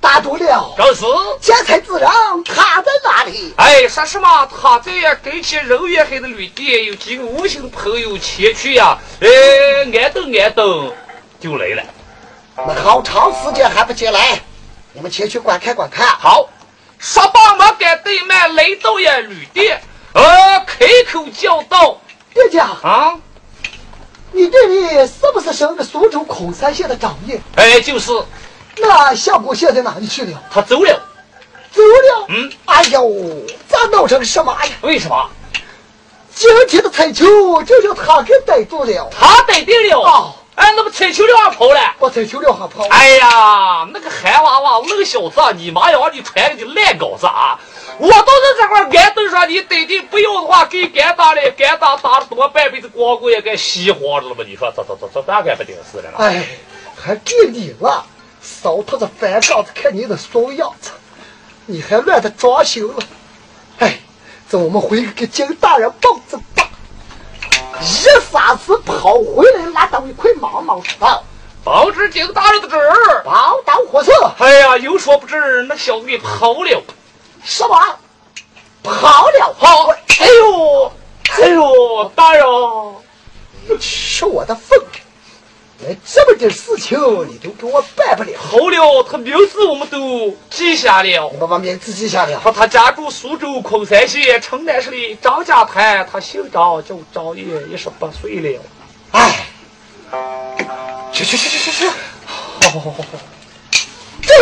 [0.00, 0.74] 打住了。
[0.76, 1.04] 正是。
[1.40, 2.12] 钱财自然，
[2.44, 3.52] 他在哪里？
[3.56, 4.48] 哎，说什么？
[4.60, 9.28] 他在呀，跟前人缘海的旅店有几个无形的朋友前去呀，哎，
[9.92, 10.92] 挨等挨等
[11.40, 11.82] 就来了。
[12.56, 14.40] 那好长时间还不进来，
[14.92, 16.06] 你们前去观看观看。
[16.06, 16.48] 好，
[16.98, 19.80] 说罢没敢怠慢，来到呀旅店，
[20.12, 20.22] 呃，
[20.66, 21.98] 开口叫道
[22.34, 23.18] 店家，啊，
[24.32, 27.40] 你这里是不是生个苏州孔山县的长爷？
[27.56, 28.12] 哎，就是
[28.76, 30.42] 那相公现在哪里去了？
[30.50, 31.00] 他走了。
[31.72, 32.26] 走了。
[32.28, 33.10] 嗯，哎呦，
[33.68, 34.70] 咋闹成什么呀？
[34.82, 35.30] 为什么？
[36.34, 39.08] 今天的彩球就叫他给逮住了。
[39.10, 40.00] 他逮定了。
[40.00, 41.94] 哦哎，那不彩球了跑了。
[41.98, 42.86] 我彩球撂下跑。
[42.88, 47.58] 哎呀，那个憨娃娃，那个小子啊，你妈呀，你穿的就烂稿子啊！
[47.98, 54.44] 我到是这块儿挨顿说，你逮的不要的话，给干打嘞，干打打了多半辈子光棍也该稀黄了吧？
[54.46, 56.16] 你说这这这这咋该不顶事了呢？
[56.18, 56.44] 哎，
[56.96, 58.04] 还给你了，
[58.42, 60.90] 扫他这翻杠子，看你的怂样子，
[61.66, 62.98] 你还乱的装修了。
[63.78, 64.00] 哎，
[64.50, 66.38] 这我们回去给金大人报子
[68.10, 68.18] 吧。
[68.18, 71.22] 一下子跑回来，拉到一块毛毛草，
[71.62, 72.76] 报知金大人的旨。
[73.24, 76.82] 报到火色，哎呀，有说不知，那小子给跑了。
[77.44, 77.76] 什么？
[78.82, 79.54] 跑了？
[79.58, 80.92] 跑，哎呦，
[81.42, 82.44] 哎呦，大人，
[83.68, 84.78] 你吃我的粪！
[85.82, 91.38] 连这么点事情你都给我办不了，好了，他名字我们都记下了你。
[91.38, 92.40] 把把名字记下了。
[92.42, 98.60] 他他家住苏州昆山县城南市的张家滩，他姓张，叫张爷，一十八岁了。
[99.12, 99.46] 哎，
[101.12, 101.88] 去去去去去去！
[102.26, 103.04] 好好好好好。
[104.22, 104.34] 这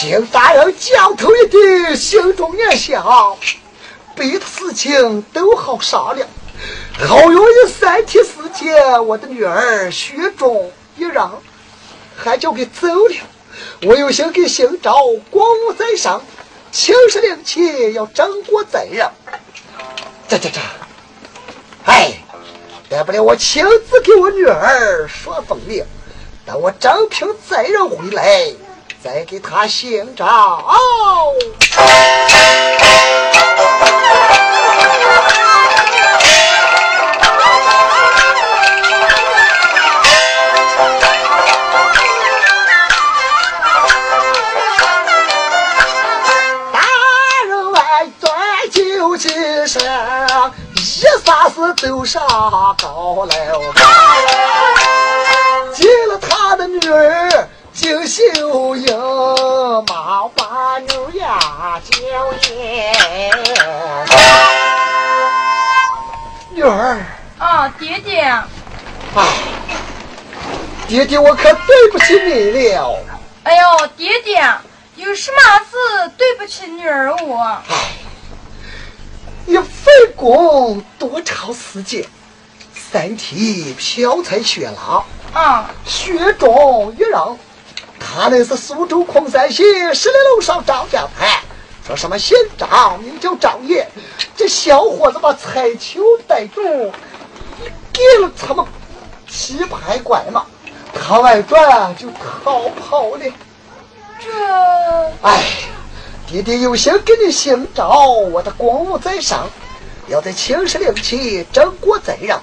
[0.00, 3.36] 金大人将头一点，心中也想，
[4.14, 6.26] 别的事情都好商量，
[7.06, 11.28] 好容易三天时间，我的女儿雪中一人，
[12.16, 13.16] 还叫给走了。
[13.82, 14.94] 我有心给新招
[15.30, 16.22] 光武在上，
[16.70, 19.08] 青石灵气要争过责任。
[20.28, 20.60] 这这这，
[21.84, 22.12] 哎，
[22.88, 25.86] 大不了我亲自给我女儿说封了，
[26.46, 28.52] 等我正凭责任回来，
[29.02, 30.62] 再给她姓张。
[51.80, 52.22] 都上
[52.80, 53.28] 高楼。
[55.72, 58.96] 见了他的女儿金秀英，
[59.86, 61.98] 忙把牛呀叫
[62.48, 62.94] 言。
[66.50, 66.98] 女儿，
[67.38, 68.22] 啊，爹爹，
[69.16, 69.26] 哎，
[70.86, 72.96] 爹爹我可对不起你了。
[73.42, 74.48] 哎呦，爹爹，
[74.94, 77.58] 有什么事对不起女儿我？
[79.46, 82.04] 你费工多长时间，
[82.74, 87.20] 身体飘才雪狼，啊，雪中一人。
[88.00, 91.28] 他那是苏州昆山县十里路上张家滩，
[91.86, 93.86] 说什么县长名叫张爷，
[94.36, 96.62] 这小伙子把彩球逮住，
[97.92, 98.64] 给了他们
[99.28, 100.46] 棋牌拐嘛，
[100.92, 103.24] 他外转就逃跑了。
[104.20, 104.30] 这
[105.22, 105.42] 哎，
[106.26, 109.48] 爹爹有心给你寻找，我的公务在上，
[110.08, 112.36] 要在青石岭去正过贼人。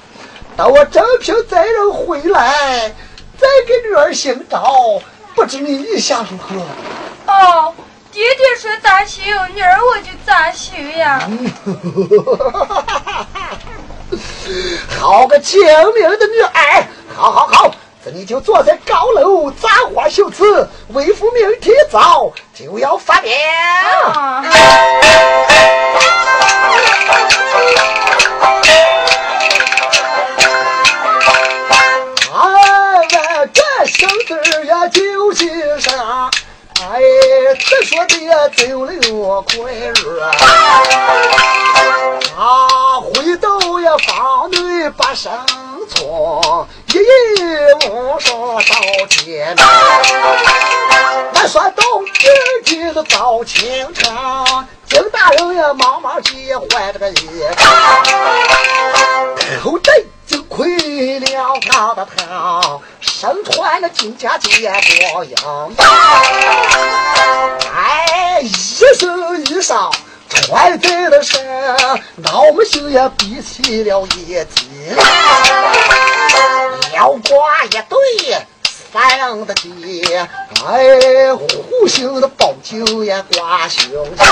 [0.56, 2.94] 等我正平贼人回来，
[3.38, 5.02] 再给女儿寻找，
[5.34, 6.56] 不知你意下如何？
[7.26, 7.74] 哦，
[8.12, 9.24] 爹爹说咋修，
[9.54, 11.28] 女儿我就咋修呀。
[15.00, 15.60] 好个精
[15.96, 16.86] 明的女儿！
[17.16, 17.74] 好好好，
[18.04, 23.32] 这你就坐在高楼簪花绣词，为父明天早就要发表。
[24.08, 24.43] 啊，
[32.34, 36.32] 哎，我这生字呀就是上，
[36.82, 36.99] 哎，
[37.60, 38.16] 这说的
[38.49, 38.91] 走了
[39.43, 40.20] 快日
[42.36, 45.32] 啊，回到呀房内把生
[45.90, 49.66] 错，一夜无说到天明。
[51.34, 51.84] 俺说到
[52.20, 52.30] 今
[52.64, 54.14] 天的早清晨，
[54.88, 57.44] 金大人呀忙忙去换这个衣，
[59.64, 59.94] 口袋
[60.28, 64.72] 就亏了他的头，身穿了金甲结
[65.12, 65.72] 过阳，
[67.74, 68.50] 哎，一
[68.96, 69.92] 身衣裳。
[70.32, 71.46] 穿在了身，
[72.24, 74.26] 老母亲也比起了一
[74.56, 74.96] 斤，
[76.94, 78.38] 腰挂一对
[78.94, 80.26] 三的结，
[80.66, 84.26] 哎，护心的宝镜也挂胸前，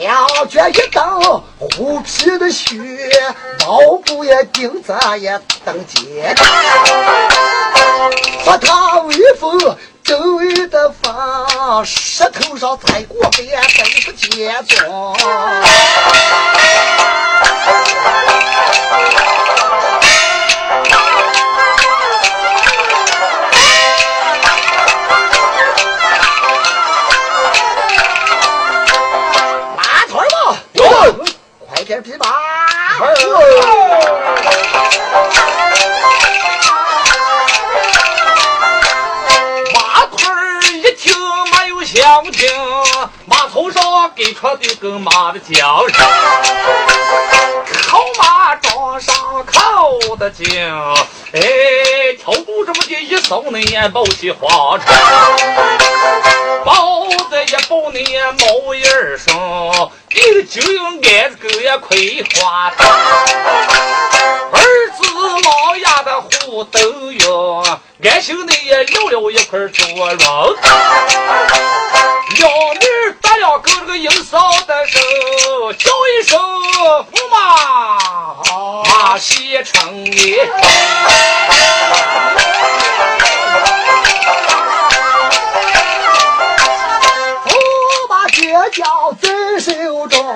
[0.00, 2.76] 小脚一蹬，虎皮的靴，
[3.60, 6.34] 毛布也钉子也登肩，
[8.44, 9.76] 说他威风。
[10.10, 15.14] 周围的风，石头上踩过边，都是结霜。
[29.76, 31.14] 马腿吧，哟，
[31.68, 32.26] 快点比马！
[32.98, 33.06] 马
[43.26, 46.06] 马头上给出的跟马的叫声，
[47.88, 49.14] 靠马装上
[49.46, 50.46] 靠的精，
[51.32, 51.40] 哎，
[52.18, 54.86] 挑肚这么的一扫那眼抱起花船，
[56.64, 62.86] 抱的也抱那眼毛叶儿上，你就用俺这个呀葵花灯，
[64.52, 64.60] 儿
[64.96, 65.02] 子
[65.44, 66.80] 老丫的胡豆
[67.12, 67.62] 哟。
[68.02, 70.56] 俺兄弟也聊了一块做肉，
[72.40, 72.80] 小女
[73.20, 74.98] 打两个这个银嫂的手，
[75.74, 77.98] 叫一声驸马，
[78.82, 80.38] 马西城里。
[87.44, 89.28] 驸马结交在
[89.60, 90.26] 手中，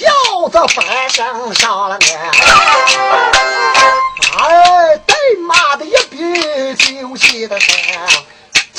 [0.00, 2.30] 腰子翻身上了岸。
[4.38, 5.14] 哎，带
[5.46, 7.76] 马的一边就气的山，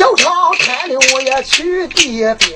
[0.01, 2.49] 脚上看了我也去点兵。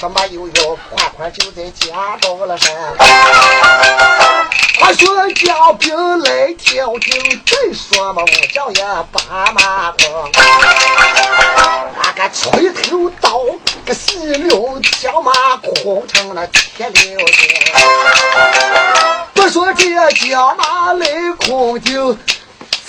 [0.00, 2.72] 人上五十没有有，快快就在家中了山。
[4.78, 8.82] 他说家兵来挑军，再说嘛我叫也
[9.12, 10.30] 把马空，
[12.02, 13.44] 那个吹头刀
[13.84, 17.50] 个细溜，将马空成了铁溜筋。
[19.34, 21.06] 不说这将马来
[21.38, 22.16] 空就，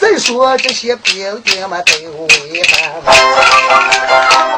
[0.02, 1.94] 再说这些兵丁们都
[2.26, 3.04] 为难。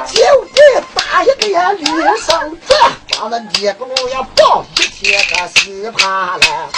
[0.07, 0.23] 就
[0.55, 2.73] 这打一个呀，脸上这
[3.09, 6.69] 把那捏个呀抱一天个稀怕了。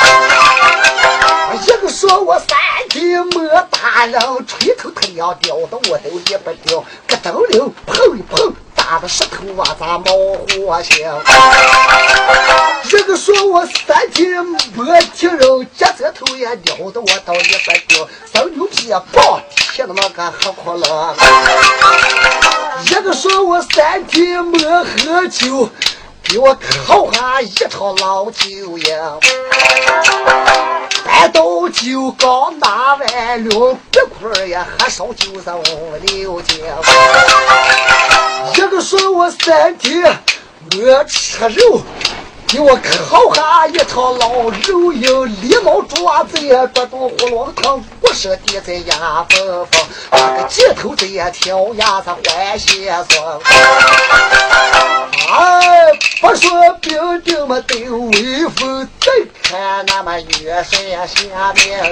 [1.61, 2.57] 一个说我三
[2.89, 8.51] 天没打人，锤头他要掉的我都也不掉，咯噔溜碰一碰。
[8.87, 11.11] 打的石头啊，咋冒火星？
[12.87, 19.41] 这个说我三天没听人，夹舌头也撩的我到一百丢，生牛皮啊，爆
[19.73, 21.15] 天他妈个喝哭了。
[22.85, 25.67] 一个说我三天没喝酒，
[26.21, 26.55] 给我
[26.85, 29.17] 烤下一套老酒呀。
[31.15, 36.59] 半刀酒刚拿完了，这块呀，喝烧酒上五六斤。
[38.53, 40.03] 一个说我三天
[40.71, 41.81] 没吃肉，
[42.47, 45.09] 给我烤下一场老肉营，
[45.41, 53.41] 狸猫爪子也抓住胡萝卜汤，不舍地在牙缝缝，那个鸡头子也挑牙子换血霜。
[55.27, 55.91] 哎，
[56.21, 56.49] 不说
[56.81, 57.75] 兵丁们都
[58.11, 59.11] 威风，再
[59.43, 61.91] 看那么元帅下命令，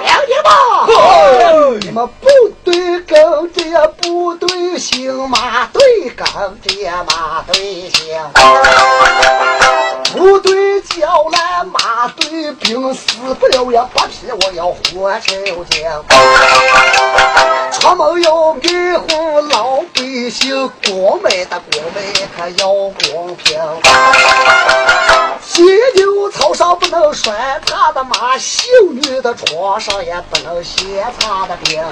[0.00, 2.28] 兵丁们，你们部
[2.64, 8.18] 对跟着部队行，马对跟着马队行，
[10.12, 15.84] 部队叫来马队兵，死不了也不皮，我要活抽筋。
[17.72, 18.62] 出门要迷
[18.96, 23.60] 糊老百姓，光美的光美可要公平。
[25.46, 25.62] 犀
[25.94, 31.82] 牛草上不能拴他的马，秀女的床上也不能歇他的兵。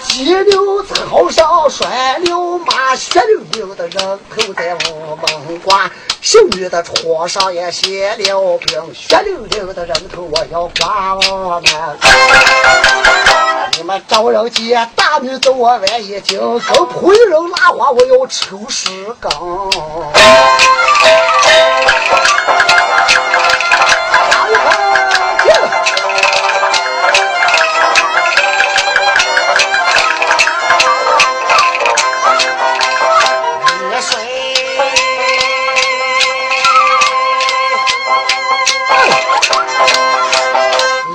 [0.00, 5.90] 犀牛草上拴了马，血溜溜的人头在我门挂；
[6.22, 11.98] 秀女的床上也歇了兵，血溜溜的人头我要挂我们。
[13.76, 18.88] 你们找人接大女子我万一惊，跟仆人拉话我要抽十
[19.20, 19.30] 根。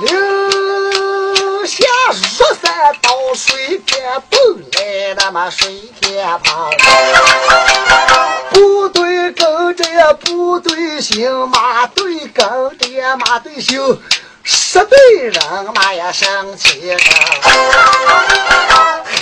[0.02, 4.00] 留下十三道水天
[4.30, 4.38] 奔
[4.72, 5.68] 来，那么水
[6.00, 6.70] 天旁。
[8.50, 9.09] 部队
[10.20, 12.44] 部队行，马队跟
[12.78, 14.00] 着马队行，
[14.42, 15.42] 十队人
[15.74, 17.14] 马也生气上。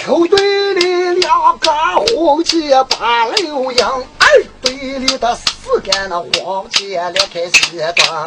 [0.07, 1.71] 后队里两个
[2.15, 3.87] 红旗把六营，
[4.19, 8.25] 二队里的四杆那黄旗裂开西端。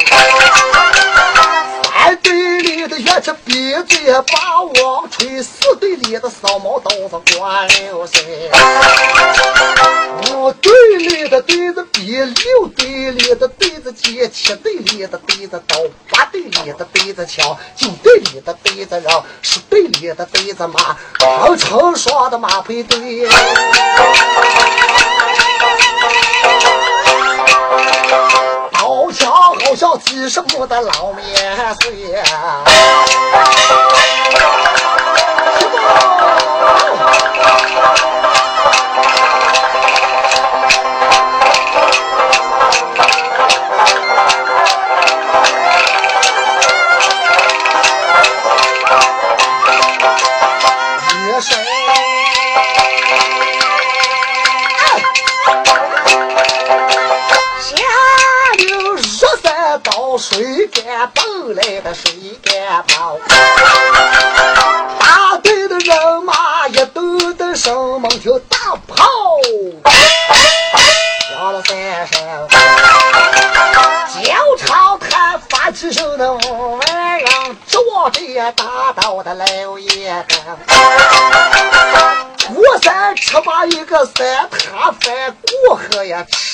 [2.02, 8.50] 三队里的乐器闭嘴把王吹，四队里的扫毛刀子挂流水。
[10.32, 15.76] 五队里的对子比，六队里的对子接，七队里的对子刀，
[16.10, 23.28] 八队里的对子枪，九队里的对子人，十队里的对子马，成成双的马配对。
[28.94, 31.94] 好强好像几十亩的老面碎。
[31.94, 32.14] 雨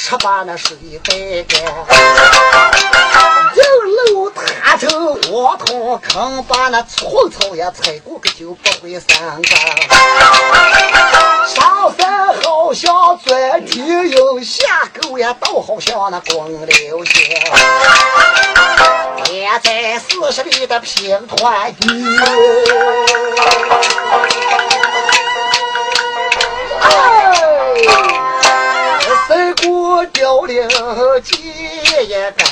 [0.09, 1.61] 吃把那水白干。
[3.55, 3.61] 人
[4.15, 4.89] 楼塌成
[5.31, 9.45] 窝通坑，把那寸草也踩过个就不会三更。
[11.47, 17.23] 上山好像钻天鹰，下沟呀倒好像那光溜星。
[19.27, 22.25] 现在四十里的平团圆。
[26.81, 28.18] 哎，
[29.89, 30.69] 我凋零
[31.23, 31.39] 结
[32.05, 32.47] 一根。